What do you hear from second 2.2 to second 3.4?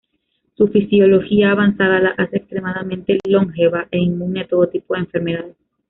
extremadamente